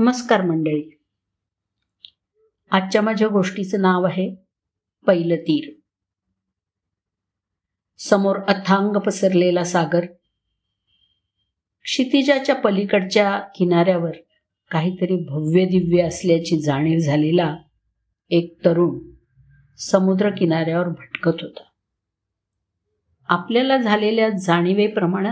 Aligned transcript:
नमस्कार 0.00 0.42
मंडळी. 0.42 0.98
आजच्या 2.70 3.02
माझ्या 3.02 3.28
गोष्टीचं 3.28 3.80
नाव 3.80 4.04
आहे 4.04 4.34
पहिलं 5.06 5.36
तीर. 5.36 5.72
समोर 7.98 8.36
अथांग 8.48 8.96
पसरलेला 8.96 9.64
सागर 9.64 10.04
क्षितिजाच्या 11.82 12.54
पलीकडच्या 12.54 13.40
किनाऱ्यावर 13.40 14.12
काहीतरी 14.70 15.24
भव्य 15.24 15.64
दिव्य 15.64 16.02
असल्याची 16.02 16.60
जाणीव 16.60 16.98
झालेला 16.98 17.56
एक 18.30 18.64
तरुण 18.64 18.98
समुद्र 19.76 20.30
किनाऱ्यावर 20.30 20.88
भटकत 20.88 21.42
होता. 21.42 21.62
आपल्याला 23.28 23.76
झालेल्या 23.76 24.28
जाणीवेप्रमाणे 24.30 25.30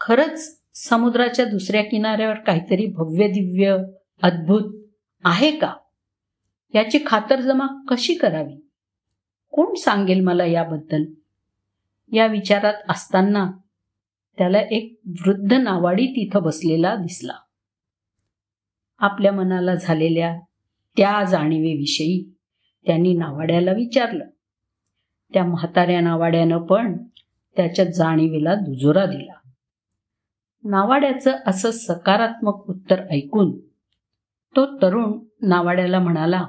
खरंच 0.00 0.65
समुद्राच्या 0.78 1.44
दुसऱ्या 1.44 1.84
किनाऱ्यावर 1.84 2.34
काहीतरी 2.34 2.86
भव्य 2.86 3.28
दिव्य 3.28 3.78
अद्भुत 4.22 4.90
आहे 5.24 5.58
का? 5.58 5.74
याची 6.74 6.98
खातरजमा 7.06 7.66
कशी 7.88 8.14
करावी? 8.14 8.68
कोण 9.52 9.74
सांगेल 9.74 10.20
मला 10.20 10.44
याबद्दल? 10.44 11.04
या 12.12 12.26
विचारात 12.26 12.74
असताना 12.88 13.50
त्याला 14.38 14.60
एक 14.60 15.00
वृद्ध 15.06 15.52
नावाडी 15.52 16.06
तिथं 16.06 16.42
बसलेला 16.42 16.96
दिसला. 16.96 17.34
आपल्या 18.98 19.32
मनाला 19.32 19.74
झालेल्या 19.74 20.40
त्या 20.96 21.24
जाणीवेविषयी 21.24 22.36
त्यांनी 22.86 23.14
नावाड्याला 23.14 23.72
विचारलं. 23.72 24.26
त्या 25.34 25.44
म्हाताऱ्या 25.44 26.00
नावाड्यानं 26.00 26.58
पण 26.58 27.04
त्याच्या 27.56 27.84
जाणीवेला 27.84 28.54
दुजोरा 28.54 29.06
दिला. 29.06 29.35
नावाड्याचं 30.70 31.36
असं 31.46 31.70
सकारात्मक 31.70 32.68
उत्तर 32.70 33.02
ऐकून 33.10 33.56
तो 34.54 34.64
तरुण 34.82 35.18
नावाड्याला 35.42 35.98
म्हणाला 35.98 36.46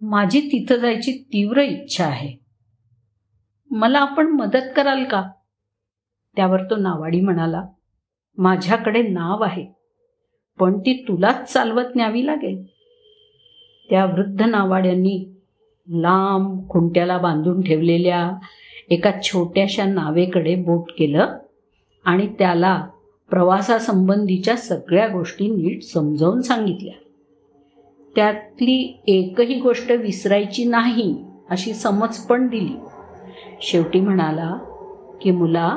माझी 0.00 0.40
तिथं 0.40 0.76
जायची 0.76 1.12
तीव्र 1.32 1.60
इच्छा 1.60 2.04
आहे. 2.04 2.36
मला 3.70 3.98
आपण 3.98 4.26
मदत 4.26 4.72
कराल 4.76 5.04
का? 5.04 5.22
त्यावर 6.36 6.64
तो 6.64 6.76
नावाडी 6.76 7.20
म्हणाला 7.20 7.62
माझ्याकडे 8.38 9.02
नाव 9.02 9.42
आहे 9.42 9.66
पण 10.58 10.78
ती 10.78 11.04
तुलाच 11.08 11.52
चालवत 11.52 11.96
न्यावी 11.96 12.26
लागेल. 12.26 12.62
त्या 13.90 14.04
वृद्ध 14.04 14.42
नावाड्यांनी 14.42 15.34
लांब 15.88 16.68
खुंट्याला 16.68 17.18
बांधून 17.18 17.60
ठेवलेल्या 17.62 18.30
एका 18.90 19.10
छोट्याशा 19.22 19.84
नावेकडे 19.84 20.54
बोट 20.54 20.90
केलं 20.98 21.36
आणि 22.08 22.26
त्याला 22.26 22.86
प्रवासासंबंधीच्या 23.30 24.56
सगळ्या 24.56 25.08
गोष्टी 25.08 25.48
नीट 25.48 25.82
समजावून 25.82 26.40
सांगितल्या. 26.40 26.94
त्यातली 28.16 29.02
एकही 29.06 29.60
गोष्ट 29.60 29.92
विसरायची 29.92 30.64
नाही 30.64 31.24
अशी 31.50 31.72
समज 31.72 32.16
पण 32.16 32.48
दिली. 32.48 32.76
शेवटी 33.60 34.00
म्हणाला 34.00 34.58
की 35.22 35.30
मुला 35.30 35.76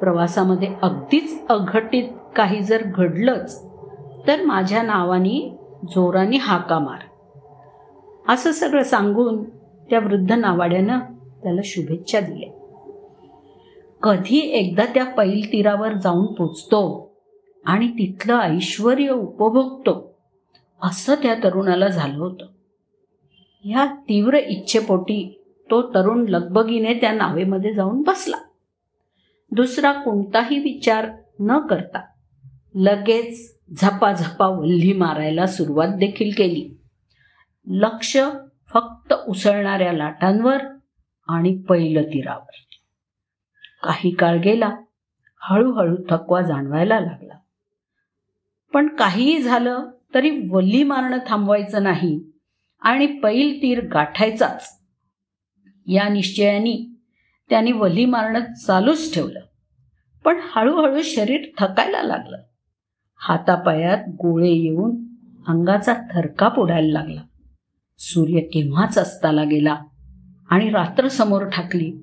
प्रवासामध्ये 0.00 0.68
अगदीच 0.82 1.46
अघटित 1.48 2.04
काही 2.36 2.62
जर 2.62 2.82
घडलंच 2.86 3.64
तर 4.26 4.44
माझ्या 4.44 4.82
नावाने 4.82 5.58
जोराने 5.84 6.36
हाका 6.36 6.78
मार. 6.78 6.98
असं 8.32 8.52
सगळं 8.52 8.82
सांगून 8.82 9.44
त्या 9.90 9.98
वृद्ध 9.98 10.32
नावाड्यानं 10.32 10.98
त्याला 11.42 11.60
शुभेच्छा 11.64 12.20
दिल्या. 12.20 12.63
कधी 14.04 14.38
एकदा 14.38 14.84
त्या 14.84 15.04
पैल 15.04 15.52
तीरावर 15.52 15.92
जाऊन 15.92 16.26
पोचतो 16.26 17.12
आणि 17.66 17.88
तिथलं 17.88 18.38
ऐश्वर 18.38 19.10
उपभोगतो. 19.10 20.18
असं 20.82 21.14
त्या 21.14 21.34
तरुणाला 21.34 21.88
झालं 21.88 22.18
होतं. 22.18 22.46
ह्या 23.64 23.86
तीव्र 23.86 24.36
इच्छेपोटी 24.36 25.42
तो 25.70 25.82
तरुण 25.82 26.28
लगबगीने 26.28 26.94
त्या 26.94 27.12
नावेमध्ये 27.12 27.74
जाऊन 27.74 28.02
बसला. 28.02 28.36
दुसरा 29.52 29.92
कोणताही 29.92 30.58
विचार 30.58 31.08
न 31.40 31.58
करता 31.58 32.02
लगेच 32.74 33.58
झपाझपा 33.80 34.46
वल्ली 34.46 34.92
मारायला 34.92 35.46
सुरुवात 35.46 35.88
देखील 35.88 36.30
केली. 36.38 36.78
लक्ष 37.66 38.16
फक्त 38.74 39.14
उसळणाऱ्या 39.28 39.92
लाटांवर 39.92 40.58
आणि 41.28 41.56
पैल 41.68 42.04
तीरावर. 42.06 42.73
काही 43.84 44.10
काळ 44.10 44.38
गेला 44.38 44.76
हळूहळू 45.40 45.96
थकवा 46.10 46.42
जाणवायला 46.42 47.00
लागला. 47.00 47.34
पण 48.72 48.88
काहीही 48.88 49.42
झालं 49.42 49.90
तरी 50.14 50.48
वल्ली 50.50 50.82
मारणं 50.82 51.18
थांबवायचं 51.26 51.82
नाही 51.82 52.30
आणि 52.80 53.06
पैल 53.06 53.62
तीर 53.62 53.86
गाठायचाच. 53.86 54.80
या 55.86 56.08
निश्चयाने 56.08 56.90
त्याने 57.50 57.72
वल्ली 57.72 58.04
मारणं 58.04 58.52
चालूच 58.66 59.14
ठेवलं. 59.14 59.40
पण 60.24 60.40
हळूहळू 60.42 61.02
शरीर 61.04 61.40
थकायला 61.58 62.02
लागलं. 62.02 62.38
हातापायात 63.16 63.98
गोळे 64.08 64.50
येऊन 64.50 64.96
अंगाचा 65.46 65.94
थरकाप 65.94 66.58
उडायला 66.58 66.92
लागला. 66.92 67.20
सूर्य 67.98 68.40
केव्हाच 68.40 68.98
अस्ताला 68.98 69.44
गेला 69.44 69.76
आणि 70.50 70.70
रात्र 70.70 71.08
समोर 71.08 71.48
ठाकली. 71.48 71.96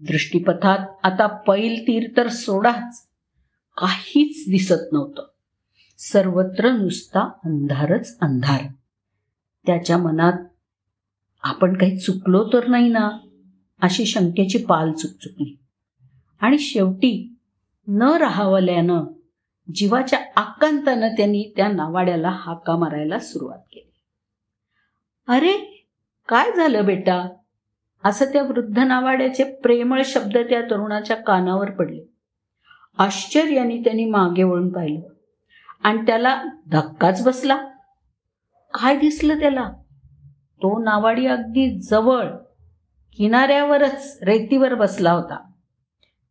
दृष्टीपथात 0.00 0.86
आता 1.02 1.26
पैल 1.26 1.82
तीर 1.82 2.10
तर 2.16 2.28
सोडाच. 2.28 3.08
काहीच 3.76 4.50
दिसत 4.50 4.92
नव्हतं. 4.92 5.26
सर्वत्र 5.98 6.72
नुसता 6.72 7.20
अंधारच 7.20 8.18
अंधार. 8.20 8.60
त्याच्या 9.66 9.98
मनात 9.98 10.32
आपण 11.42 11.76
काही 11.76 11.98
चुकलो 11.98 12.48
तर 12.52 12.66
नाही 12.66 12.88
ना? 12.88 13.10
अशी 13.82 14.06
शंकेची 14.06 14.58
पाल 14.58 14.92
चुकचुकली. 14.92 15.58
आणि 16.40 16.58
शेवटी 16.58 17.36
न 17.88 18.02
राहावल्यानं 18.02 19.04
जीवाच्या 19.74 20.18
आकांतानं 20.36 21.08
त्यांनी 21.08 21.52
त्या 21.56 21.68
नावाड्याला 21.68 22.28
हाका 22.28 22.76
मारायला 22.76 23.18
सुरुवात 23.18 23.58
केली. 23.58 24.00
अरे 25.26 25.86
काय 26.28 26.52
झालं 26.56 26.84
बेटा? 26.84 27.28
असं 28.06 28.24
त्या 28.24 28.42
वृद्ध 28.42 28.78
नावाड्याचे 28.78 29.44
प्रेमळ 29.44 30.02
शब्द 30.04 30.38
त्या 30.38 30.62
तरुणाच्या 30.62 31.16
कानावर 31.16 31.70
पडले. 31.70 32.02
आश्चर्याने 32.98 33.78
त्यांनी 33.78 34.04
मागे 34.04 34.42
वळून 34.42 34.68
पाहिलं. 34.72 35.00
आणि 35.82 35.98
त्याला 35.98 36.42
धक्काच 36.66 37.26
बसला. 37.26 37.56
काय 38.74 38.96
दिसलं 38.96 39.38
त्याला? 39.38 39.68
तो 40.56 40.78
नावाडी 40.78 41.26
अगदी 41.26 41.78
जवळ 41.78 42.26
किनाऱ्यावरच 43.16 44.18
रेतीवर 44.22 44.74
बसला 44.74 45.12
होता. 45.12 45.50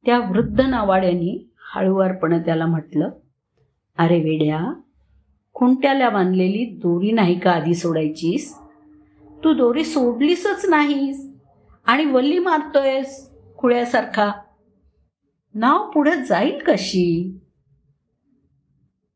त्या 0.05 0.19
वृद्ध 0.19 0.61
नावाड्याने 0.61 1.49
हळूवारपणे 1.75 2.39
त्याला 2.39 2.65
म्हटलं 2.65 3.09
अरे 3.97 4.19
वेड्या 4.19 4.73
खुंट्याला 5.53 6.09
बांधलेली 6.09 6.65
दोरी 6.65 7.11
नाही 7.11 7.39
का 7.39 7.51
आधी 7.51 7.75
सोडायचीस? 7.75 8.57
तू 9.43 9.53
दोरी 9.53 9.83
सोडलीसच 9.83 10.65
नाहीस. 10.69 11.34
आणि 11.85 12.05
वल्ली 12.05 12.39
मारतोयस 12.39 13.29
खुळ्यासारखा. 13.57 14.31
नाव 15.53 15.91
पुढे 15.91 16.23
जाईल 16.25 16.63
कशी? 16.67 17.39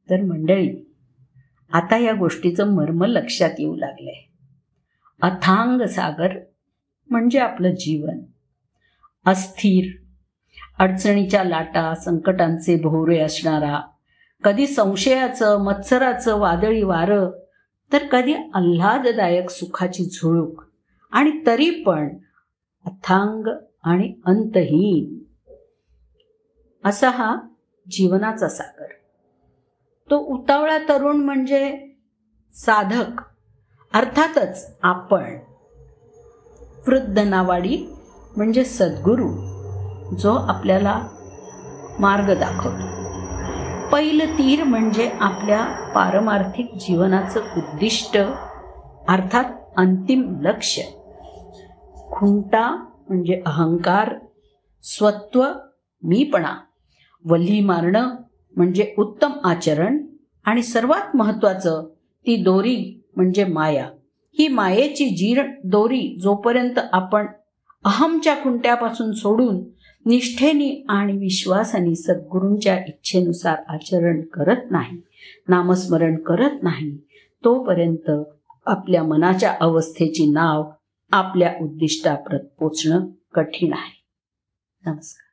तर 0.09 0.21
मंडळी 0.21 0.93
आता 1.73 1.97
या 1.97 2.13
गोष्टीचं 2.13 2.75
मर्म 2.75 3.03
लक्षात 3.03 3.49
येऊ 3.59 3.75
लागलंय. 3.75 4.21
अथांग 5.21 5.81
सागर 5.81 6.39
म्हणजे 7.09 7.39
आपलं 7.39 7.71
जीवन. 7.71 8.19
अस्थिर 9.25 9.91
अडचणीच्या 10.79 11.43
लाटा 11.43 11.95
संकटांचे 11.95 12.75
भोवरे 12.75 13.19
असणारा 13.19 13.81
कधी 14.43 14.67
संशयाचं 14.67 15.63
मत्सराचं 15.63 16.39
वादळी 16.39 16.83
वारं 16.83 17.29
तर 17.93 18.07
कधी 18.07 18.33
आल्हाददायक 18.53 19.49
सुखाची 19.49 20.05
झुळूक. 20.05 20.63
आणि 21.11 21.45
तरी 21.45 21.69
पण 21.69 22.17
अथांग 22.85 23.57
आणि 23.83 24.13
अंतहीन. 24.25 25.19
असा 26.85 27.09
हा 27.09 27.35
जीवनाचा 27.91 28.47
सागर. 28.47 28.85
तो 30.11 30.17
उतावळा 30.17 30.77
तरुण 30.77 31.17
म्हणजे 31.17 31.89
साधक 32.53 33.21
अर्थातच 33.93 34.77
आपण. 34.81 35.39
वृद्ध 36.87 37.19
नावाडी 37.19 37.93
म्हणजे 38.37 38.63
सद्गुरू 38.63 39.49
जो 40.15 40.33
आपल्याला 40.33 41.07
मार्ग 41.99 42.39
दाखवतो. 42.39 42.99
पहिलं 43.91 44.25
तीर 44.25 44.63
म्हणजे 44.63 45.11
आपल्या 45.19 45.91
पारमार्थिक 45.95 46.73
जीवनाचं 46.73 47.39
उद्दिष्ट 47.39 48.17
अर्थात 49.07 49.43
अंतिम 49.77 50.41
लक्ष 50.41 50.79
खुंटा 52.19 52.69
म्हणजे 53.09 53.41
अहंकार 53.45 54.13
स्वत्व 54.83 55.43
मीपणा. 56.03 56.53
वल्ली 57.25 57.59
मारणं 57.59 58.15
म्हणजे 58.55 58.93
उत्तम 58.97 59.31
आचरण 59.43 59.97
आणि 60.45 60.63
सर्वात 60.63 61.15
महत्वाचं 61.15 61.87
ती 62.25 62.35
दोरी 62.43 63.01
म्हणजे 63.15 63.45
माया. 63.45 63.85
ही 64.39 64.47
मायेची 64.47 65.09
जीर्ण 65.09 65.51
दोरी 65.63 66.17
जोपर्यंत 66.23 66.79
आपण 66.93 67.27
अहमच्या 67.85 68.35
खुंट्यापासून 68.35 69.11
सोडून 69.11 69.63
निष्ठेने 70.05 70.85
आणि 70.89 71.17
विश्वासाने 71.17 71.95
सद्गुरूंच्या 71.95 72.77
इच्छेनुसार 72.87 73.55
आचरण 73.67 74.21
करत 74.21 74.71
नाही 74.71 75.01
नामस्मरण 75.47 76.15
करत 76.15 76.63
नाही 76.63 76.97
तोपर्यंत 77.43 78.11
आपल्या 78.65 79.03
मनाच्या 79.03 79.55
अवस्थेची 79.61 80.25
नाव 80.31 80.63
आपल्या 81.11 81.55
उद्दिष्टाप्रत 81.61 82.39
पोचणं 82.59 83.07
कठीण 83.33 83.73
आहे. 83.73 84.03
नमस्कार. 84.85 85.28